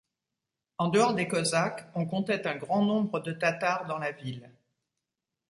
En 0.79 0.87
dehors 0.87 1.13
des 1.13 1.27
Cosaques, 1.27 1.87
on 1.93 2.07
comptait 2.07 2.47
un 2.47 2.55
grand 2.55 2.83
nombre 2.83 3.19
de 3.19 3.33
Tatars 3.33 3.85
dans 3.85 3.99
la 3.99 4.11
ville. 4.11 4.51